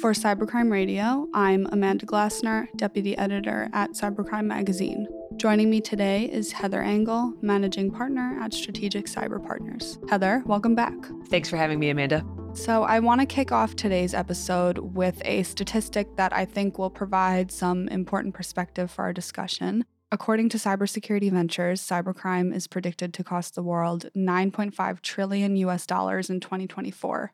For 0.00 0.12
Cybercrime 0.12 0.70
Radio, 0.70 1.28
I'm 1.32 1.66
Amanda 1.72 2.04
Glassner, 2.04 2.66
Deputy 2.76 3.16
Editor 3.16 3.68
at 3.72 3.92
Cybercrime 3.92 4.44
Magazine. 4.44 5.06
Joining 5.36 5.70
me 5.70 5.80
today 5.80 6.24
is 6.24 6.52
Heather 6.52 6.82
Engel, 6.82 7.32
Managing 7.40 7.90
Partner 7.90 8.38
at 8.40 8.52
Strategic 8.52 9.06
Cyber 9.06 9.44
Partners. 9.44 9.98
Heather, 10.08 10.42
welcome 10.46 10.74
back. 10.74 10.94
Thanks 11.28 11.48
for 11.48 11.56
having 11.56 11.78
me, 11.78 11.90
Amanda. 11.90 12.26
So, 12.54 12.82
I 12.82 13.00
want 13.00 13.20
to 13.20 13.26
kick 13.26 13.52
off 13.52 13.76
today's 13.76 14.14
episode 14.14 14.78
with 14.78 15.22
a 15.24 15.44
statistic 15.44 16.16
that 16.16 16.32
I 16.32 16.44
think 16.44 16.78
will 16.78 16.90
provide 16.90 17.52
some 17.52 17.88
important 17.88 18.34
perspective 18.34 18.90
for 18.90 19.04
our 19.04 19.12
discussion. 19.12 19.84
According 20.12 20.50
to 20.50 20.58
Cybersecurity 20.58 21.30
Ventures, 21.32 21.80
cybercrime 21.80 22.54
is 22.54 22.66
predicted 22.66 23.12
to 23.14 23.24
cost 23.24 23.54
the 23.54 23.62
world 23.62 24.06
9.5 24.16 25.00
trillion 25.02 25.56
US 25.56 25.86
dollars 25.86 26.30
in 26.30 26.40
2024. 26.40 27.32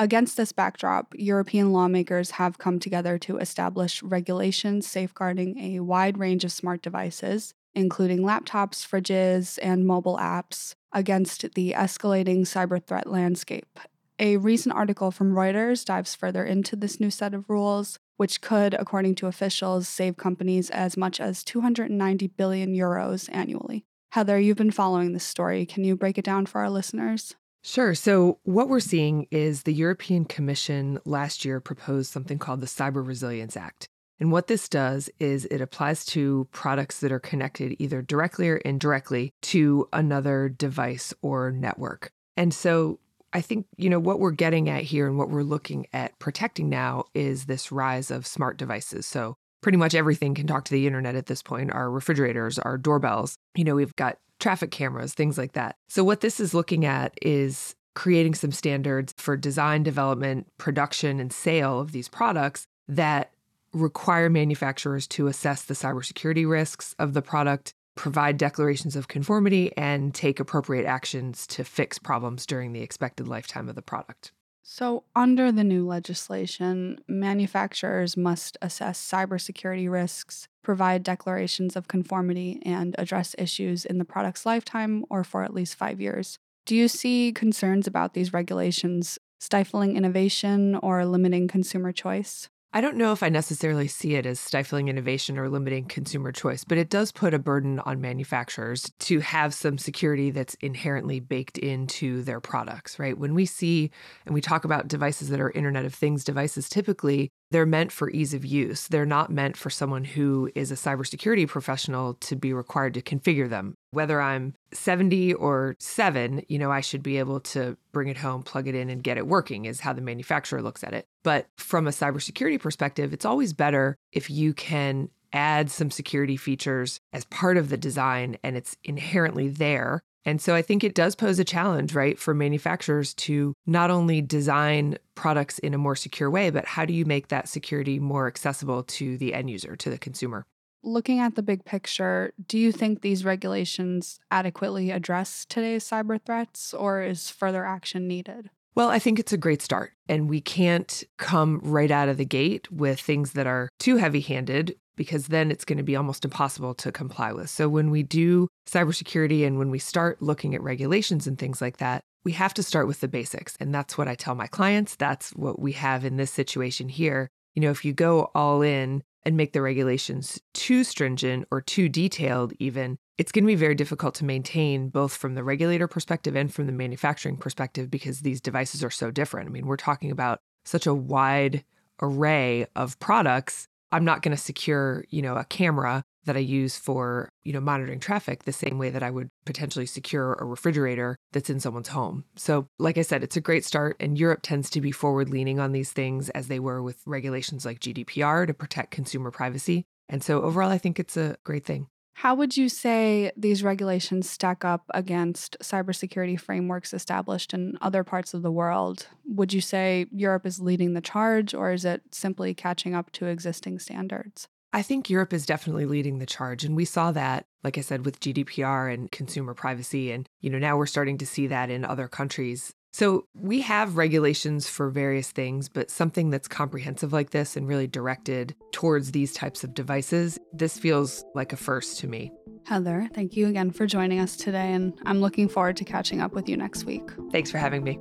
Against 0.00 0.38
this 0.38 0.50
backdrop, 0.50 1.12
European 1.18 1.74
lawmakers 1.74 2.30
have 2.30 2.56
come 2.56 2.78
together 2.78 3.18
to 3.18 3.36
establish 3.36 4.02
regulations 4.02 4.86
safeguarding 4.86 5.58
a 5.58 5.80
wide 5.80 6.16
range 6.16 6.42
of 6.42 6.52
smart 6.52 6.80
devices, 6.80 7.52
including 7.74 8.20
laptops, 8.20 8.76
fridges, 8.76 9.58
and 9.60 9.86
mobile 9.86 10.16
apps, 10.16 10.74
against 10.90 11.52
the 11.52 11.72
escalating 11.72 12.46
cyber 12.46 12.82
threat 12.82 13.08
landscape. 13.10 13.78
A 14.18 14.38
recent 14.38 14.74
article 14.74 15.10
from 15.10 15.34
Reuters 15.34 15.84
dives 15.84 16.14
further 16.14 16.46
into 16.46 16.76
this 16.76 16.98
new 16.98 17.10
set 17.10 17.34
of 17.34 17.50
rules, 17.50 17.98
which 18.16 18.40
could, 18.40 18.72
according 18.72 19.16
to 19.16 19.26
officials, 19.26 19.86
save 19.86 20.16
companies 20.16 20.70
as 20.70 20.96
much 20.96 21.20
as 21.20 21.44
290 21.44 22.26
billion 22.28 22.72
euros 22.72 23.28
annually. 23.30 23.84
Heather, 24.12 24.40
you've 24.40 24.56
been 24.56 24.70
following 24.70 25.12
this 25.12 25.24
story. 25.24 25.66
Can 25.66 25.84
you 25.84 25.94
break 25.94 26.16
it 26.16 26.24
down 26.24 26.46
for 26.46 26.62
our 26.62 26.70
listeners? 26.70 27.34
Sure. 27.62 27.94
So, 27.94 28.38
what 28.44 28.68
we're 28.68 28.80
seeing 28.80 29.26
is 29.30 29.64
the 29.64 29.74
European 29.74 30.24
Commission 30.24 30.98
last 31.04 31.44
year 31.44 31.60
proposed 31.60 32.10
something 32.10 32.38
called 32.38 32.60
the 32.60 32.66
Cyber 32.66 33.06
Resilience 33.06 33.56
Act. 33.56 33.86
And 34.18 34.32
what 34.32 34.46
this 34.46 34.68
does 34.68 35.10
is 35.18 35.44
it 35.46 35.60
applies 35.60 36.04
to 36.06 36.48
products 36.52 37.00
that 37.00 37.12
are 37.12 37.20
connected 37.20 37.76
either 37.78 38.02
directly 38.02 38.48
or 38.48 38.56
indirectly 38.58 39.32
to 39.42 39.88
another 39.92 40.48
device 40.48 41.12
or 41.22 41.50
network. 41.50 42.10
And 42.36 42.54
so, 42.54 42.98
I 43.32 43.42
think, 43.42 43.66
you 43.76 43.90
know, 43.90 44.00
what 44.00 44.20
we're 44.20 44.30
getting 44.30 44.68
at 44.70 44.82
here 44.82 45.06
and 45.06 45.18
what 45.18 45.30
we're 45.30 45.42
looking 45.42 45.86
at 45.92 46.18
protecting 46.18 46.70
now 46.70 47.04
is 47.14 47.44
this 47.44 47.70
rise 47.70 48.10
of 48.10 48.26
smart 48.26 48.56
devices. 48.56 49.06
So, 49.06 49.36
pretty 49.60 49.76
much 49.76 49.94
everything 49.94 50.34
can 50.34 50.46
talk 50.46 50.64
to 50.64 50.72
the 50.72 50.86
internet 50.86 51.14
at 51.14 51.26
this 51.26 51.42
point 51.42 51.72
our 51.72 51.90
refrigerators, 51.90 52.58
our 52.58 52.78
doorbells. 52.78 53.36
You 53.54 53.64
know, 53.64 53.74
we've 53.74 53.96
got 53.96 54.16
traffic 54.40 54.70
cameras, 54.70 55.14
things 55.14 55.38
like 55.38 55.52
that. 55.52 55.76
So, 55.88 56.02
what 56.02 56.20
this 56.20 56.40
is 56.40 56.54
looking 56.54 56.84
at 56.84 57.14
is 57.22 57.74
creating 57.94 58.34
some 58.34 58.52
standards 58.52 59.14
for 59.16 59.36
design, 59.36 59.82
development, 59.82 60.46
production, 60.58 61.20
and 61.20 61.32
sale 61.32 61.80
of 61.80 61.92
these 61.92 62.08
products 62.08 62.66
that 62.88 63.32
require 63.72 64.28
manufacturers 64.28 65.06
to 65.06 65.26
assess 65.26 65.62
the 65.62 65.74
cybersecurity 65.74 66.48
risks 66.48 66.94
of 66.98 67.14
the 67.14 67.22
product, 67.22 67.72
provide 67.96 68.36
declarations 68.36 68.96
of 68.96 69.08
conformity, 69.08 69.72
and 69.76 70.14
take 70.14 70.40
appropriate 70.40 70.86
actions 70.86 71.46
to 71.46 71.64
fix 71.64 71.98
problems 71.98 72.46
during 72.46 72.72
the 72.72 72.80
expected 72.80 73.28
lifetime 73.28 73.68
of 73.68 73.74
the 73.74 73.82
product. 73.82 74.32
So, 74.62 75.04
under 75.16 75.50
the 75.50 75.64
new 75.64 75.86
legislation, 75.86 77.00
manufacturers 77.08 78.16
must 78.16 78.56
assess 78.62 79.00
cybersecurity 79.00 79.90
risks, 79.90 80.48
provide 80.62 81.02
declarations 81.02 81.76
of 81.76 81.88
conformity, 81.88 82.60
and 82.64 82.94
address 82.98 83.34
issues 83.38 83.84
in 83.84 83.98
the 83.98 84.04
product's 84.04 84.46
lifetime 84.46 85.04
or 85.10 85.24
for 85.24 85.42
at 85.42 85.54
least 85.54 85.74
five 85.76 86.00
years. 86.00 86.38
Do 86.66 86.76
you 86.76 86.88
see 86.88 87.32
concerns 87.32 87.86
about 87.86 88.14
these 88.14 88.32
regulations 88.32 89.18
stifling 89.40 89.96
innovation 89.96 90.76
or 90.76 91.04
limiting 91.06 91.48
consumer 91.48 91.92
choice? 91.92 92.48
I 92.72 92.80
don't 92.80 92.96
know 92.96 93.10
if 93.10 93.24
I 93.24 93.30
necessarily 93.30 93.88
see 93.88 94.14
it 94.14 94.26
as 94.26 94.38
stifling 94.38 94.86
innovation 94.86 95.38
or 95.38 95.48
limiting 95.48 95.86
consumer 95.86 96.30
choice, 96.30 96.62
but 96.62 96.78
it 96.78 96.88
does 96.88 97.10
put 97.10 97.34
a 97.34 97.38
burden 97.40 97.80
on 97.80 98.00
manufacturers 98.00 98.92
to 99.00 99.18
have 99.18 99.52
some 99.52 99.76
security 99.76 100.30
that's 100.30 100.54
inherently 100.60 101.18
baked 101.18 101.58
into 101.58 102.22
their 102.22 102.38
products, 102.38 102.96
right? 103.00 103.18
When 103.18 103.34
we 103.34 103.44
see 103.44 103.90
and 104.24 104.34
we 104.34 104.40
talk 104.40 104.64
about 104.64 104.86
devices 104.86 105.30
that 105.30 105.40
are 105.40 105.50
Internet 105.50 105.84
of 105.84 105.94
Things 105.94 106.22
devices, 106.22 106.68
typically 106.68 107.32
they're 107.50 107.66
meant 107.66 107.92
for 107.92 108.10
ease 108.10 108.34
of 108.34 108.44
use. 108.44 108.86
They're 108.86 109.06
not 109.06 109.30
meant 109.30 109.56
for 109.56 109.70
someone 109.70 110.04
who 110.04 110.50
is 110.54 110.70
a 110.70 110.76
cybersecurity 110.76 111.48
professional 111.48 112.14
to 112.14 112.36
be 112.36 112.52
required 112.52 112.94
to 112.94 113.02
configure 113.02 113.48
them. 113.48 113.74
Whether 113.90 114.20
I'm 114.20 114.54
70 114.72 115.34
or 115.34 115.76
7, 115.80 116.44
you 116.48 116.58
know, 116.58 116.70
I 116.70 116.80
should 116.80 117.02
be 117.02 117.18
able 117.18 117.40
to 117.40 117.76
bring 117.92 118.08
it 118.08 118.18
home, 118.18 118.42
plug 118.42 118.68
it 118.68 118.74
in 118.74 118.88
and 118.88 119.02
get 119.02 119.18
it 119.18 119.26
working 119.26 119.64
is 119.64 119.80
how 119.80 119.92
the 119.92 120.00
manufacturer 120.00 120.62
looks 120.62 120.84
at 120.84 120.94
it. 120.94 121.06
But 121.24 121.48
from 121.56 121.86
a 121.86 121.90
cybersecurity 121.90 122.60
perspective, 122.60 123.12
it's 123.12 123.24
always 123.24 123.52
better 123.52 123.96
if 124.12 124.30
you 124.30 124.54
can 124.54 125.10
add 125.32 125.70
some 125.70 125.90
security 125.90 126.36
features 126.36 127.00
as 127.12 127.24
part 127.26 127.56
of 127.56 127.68
the 127.68 127.76
design 127.76 128.36
and 128.42 128.56
it's 128.56 128.76
inherently 128.84 129.48
there 129.48 130.02
and 130.24 130.40
so 130.40 130.54
I 130.54 130.62
think 130.62 130.84
it 130.84 130.94
does 130.94 131.14
pose 131.14 131.38
a 131.38 131.44
challenge, 131.44 131.94
right, 131.94 132.18
for 132.18 132.34
manufacturers 132.34 133.14
to 133.14 133.54
not 133.66 133.90
only 133.90 134.20
design 134.20 134.98
products 135.14 135.58
in 135.60 135.72
a 135.72 135.78
more 135.78 135.96
secure 135.96 136.30
way, 136.30 136.50
but 136.50 136.66
how 136.66 136.84
do 136.84 136.92
you 136.92 137.04
make 137.04 137.28
that 137.28 137.48
security 137.48 137.98
more 137.98 138.26
accessible 138.26 138.82
to 138.82 139.16
the 139.16 139.32
end 139.32 139.50
user, 139.50 139.76
to 139.76 139.88
the 139.88 139.98
consumer? 139.98 140.46
Looking 140.82 141.20
at 141.20 141.34
the 141.34 141.42
big 141.42 141.64
picture, 141.64 142.32
do 142.46 142.58
you 142.58 142.72
think 142.72 143.00
these 143.00 143.24
regulations 143.24 144.18
adequately 144.30 144.90
address 144.90 145.44
today's 145.46 145.88
cyber 145.88 146.20
threats, 146.24 146.72
or 146.72 147.02
is 147.02 147.30
further 147.30 147.64
action 147.64 148.08
needed? 148.08 148.50
Well, 148.74 148.88
I 148.88 148.98
think 148.98 149.18
it's 149.18 149.32
a 149.32 149.38
great 149.38 149.60
start. 149.60 149.92
And 150.08 150.28
we 150.28 150.40
can't 150.40 151.04
come 151.18 151.60
right 151.62 151.90
out 151.90 152.08
of 152.08 152.16
the 152.16 152.24
gate 152.24 152.70
with 152.72 153.00
things 153.00 153.32
that 153.32 153.46
are 153.46 153.68
too 153.78 153.96
heavy 153.96 154.20
handed 154.20 154.76
because 154.96 155.28
then 155.28 155.50
it's 155.50 155.64
going 155.64 155.78
to 155.78 155.82
be 155.84 155.96
almost 155.96 156.24
impossible 156.24 156.74
to 156.74 156.92
comply 156.92 157.32
with. 157.32 157.50
So 157.50 157.68
when 157.68 157.90
we 157.90 158.02
do 158.02 158.48
cybersecurity 158.68 159.46
and 159.46 159.58
when 159.58 159.70
we 159.70 159.78
start 159.78 160.20
looking 160.22 160.54
at 160.54 160.62
regulations 160.62 161.26
and 161.26 161.38
things 161.38 161.60
like 161.60 161.78
that, 161.78 162.02
we 162.24 162.32
have 162.32 162.54
to 162.54 162.62
start 162.62 162.86
with 162.86 163.00
the 163.00 163.08
basics. 163.08 163.56
And 163.60 163.74
that's 163.74 163.96
what 163.96 164.08
I 164.08 164.14
tell 164.14 164.34
my 164.34 164.46
clients. 164.46 164.96
That's 164.96 165.30
what 165.30 165.58
we 165.58 165.72
have 165.72 166.04
in 166.04 166.16
this 166.16 166.30
situation 166.30 166.88
here. 166.88 167.28
You 167.54 167.62
know, 167.62 167.70
if 167.70 167.84
you 167.84 167.92
go 167.92 168.30
all 168.34 168.62
in 168.62 169.02
and 169.24 169.36
make 169.36 169.52
the 169.52 169.62
regulations 169.62 170.40
too 170.54 170.84
stringent 170.84 171.46
or 171.50 171.60
too 171.60 171.88
detailed, 171.88 172.52
even, 172.58 172.98
it's 173.18 173.32
going 173.32 173.44
to 173.44 173.48
be 173.48 173.54
very 173.54 173.74
difficult 173.74 174.14
to 174.16 174.24
maintain 174.24 174.88
both 174.88 175.14
from 175.14 175.34
the 175.34 175.44
regulator 175.44 175.88
perspective 175.88 176.36
and 176.36 176.52
from 176.52 176.66
the 176.66 176.72
manufacturing 176.72 177.36
perspective 177.36 177.90
because 177.90 178.20
these 178.20 178.40
devices 178.40 178.82
are 178.84 178.90
so 178.90 179.10
different. 179.10 179.48
I 179.48 179.52
mean, 179.52 179.66
we're 179.66 179.76
talking 179.76 180.10
about 180.10 180.40
such 180.64 180.86
a 180.86 180.94
wide 180.94 181.64
array 182.02 182.66
of 182.76 182.98
products 182.98 183.68
I'm 183.92 184.04
not 184.04 184.22
going 184.22 184.36
to 184.36 184.42
secure, 184.42 185.04
you 185.10 185.22
know, 185.22 185.36
a 185.36 185.44
camera 185.44 186.04
that 186.24 186.36
I 186.36 186.40
use 186.40 186.76
for, 186.76 187.30
you 187.44 187.52
know, 187.52 187.60
monitoring 187.60 187.98
traffic 187.98 188.44
the 188.44 188.52
same 188.52 188.78
way 188.78 188.90
that 188.90 189.02
I 189.02 189.10
would 189.10 189.30
potentially 189.46 189.86
secure 189.86 190.34
a 190.34 190.44
refrigerator 190.44 191.16
that's 191.32 191.50
in 191.50 191.60
someone's 191.60 191.88
home. 191.88 192.24
So, 192.36 192.68
like 192.78 192.98
I 192.98 193.02
said, 193.02 193.22
it's 193.22 193.36
a 193.36 193.40
great 193.40 193.64
start 193.64 193.96
and 193.98 194.18
Europe 194.18 194.40
tends 194.42 194.68
to 194.70 194.80
be 194.80 194.92
forward 194.92 195.30
leaning 195.30 195.58
on 195.58 195.72
these 195.72 195.92
things 195.92 196.28
as 196.30 196.48
they 196.48 196.60
were 196.60 196.82
with 196.82 197.02
regulations 197.06 197.64
like 197.64 197.80
GDPR 197.80 198.46
to 198.46 198.54
protect 198.54 198.90
consumer 198.90 199.30
privacy. 199.30 199.84
And 200.08 200.22
so 200.22 200.42
overall 200.42 200.70
I 200.70 200.78
think 200.78 200.98
it's 200.98 201.16
a 201.16 201.36
great 201.44 201.64
thing. 201.64 201.86
How 202.20 202.34
would 202.34 202.54
you 202.54 202.68
say 202.68 203.32
these 203.34 203.64
regulations 203.64 204.28
stack 204.28 204.62
up 204.62 204.84
against 204.92 205.56
cybersecurity 205.62 206.38
frameworks 206.38 206.92
established 206.92 207.54
in 207.54 207.78
other 207.80 208.04
parts 208.04 208.34
of 208.34 208.42
the 208.42 208.52
world? 208.52 209.06
Would 209.24 209.54
you 209.54 209.62
say 209.62 210.04
Europe 210.12 210.44
is 210.44 210.60
leading 210.60 210.92
the 210.92 211.00
charge, 211.00 211.54
or 211.54 211.72
is 211.72 211.86
it 211.86 212.02
simply 212.10 212.52
catching 212.52 212.94
up 212.94 213.10
to 213.12 213.24
existing 213.24 213.78
standards? 213.78 214.48
I 214.70 214.82
think 214.82 215.08
Europe 215.08 215.32
is 215.32 215.46
definitely 215.46 215.86
leading 215.86 216.18
the 216.18 216.26
charge. 216.26 216.62
And 216.62 216.76
we 216.76 216.84
saw 216.84 217.10
that, 217.12 217.46
like 217.64 217.78
I 217.78 217.80
said, 217.80 218.04
with 218.04 218.20
GDPR 218.20 218.92
and 218.92 219.10
consumer 219.10 219.54
privacy. 219.54 220.12
And, 220.12 220.28
you 220.42 220.50
know, 220.50 220.58
now 220.58 220.76
we're 220.76 220.84
starting 220.84 221.16
to 221.16 221.26
see 221.26 221.46
that 221.46 221.70
in 221.70 221.86
other 221.86 222.06
countries 222.06 222.74
so 222.92 223.26
we 223.34 223.60
have 223.62 223.96
regulations 223.96 224.68
for 224.68 224.90
various 224.90 225.30
things, 225.30 225.68
but 225.68 225.90
something 225.90 226.30
that's 226.30 226.48
comprehensive 226.48 227.12
like 227.12 227.30
this 227.30 227.56
and 227.56 227.68
really 227.68 227.86
directed 227.86 228.54
towards 228.72 229.12
these 229.12 229.32
types 229.32 229.62
of 229.62 229.74
devices, 229.74 230.38
this 230.52 230.78
feels 230.78 231.24
like 231.34 231.52
a 231.52 231.56
first 231.56 231.98
to 232.00 232.08
me. 232.08 232.32
Heather, 232.66 233.08
thank 233.14 233.36
you 233.36 233.48
again 233.48 233.70
for 233.70 233.86
joining 233.86 234.18
us 234.20 234.36
today, 234.36 234.72
and 234.72 234.92
I'm 235.06 235.20
looking 235.20 235.48
forward 235.48 235.76
to 235.78 235.84
catching 235.84 236.20
up 236.20 236.32
with 236.32 236.48
you 236.48 236.56
next 236.56 236.84
week. 236.84 237.08
Thanks 237.32 237.50
for 237.50 237.58
having 237.58 237.84
me. 237.84 237.98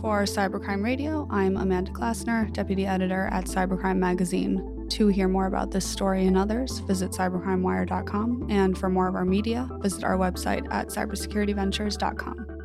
For 0.00 0.22
Cybercrime 0.24 0.84
Radio, 0.84 1.26
I'm 1.30 1.56
Amanda 1.56 1.90
Glassner, 1.90 2.52
Deputy 2.52 2.86
Editor 2.86 3.28
at 3.32 3.46
Cybercrime 3.46 3.96
Magazine. 3.96 4.86
To 4.90 5.08
hear 5.08 5.28
more 5.28 5.46
about 5.46 5.70
this 5.70 5.86
story 5.86 6.26
and 6.26 6.36
others, 6.36 6.78
visit 6.80 7.10
cybercrimewire.com. 7.12 8.46
And 8.50 8.76
for 8.76 8.88
more 8.88 9.08
of 9.08 9.14
our 9.14 9.24
media, 9.24 9.68
visit 9.80 10.04
our 10.04 10.16
website 10.16 10.66
at 10.70 10.88
cybersecurityventures.com. 10.88 12.57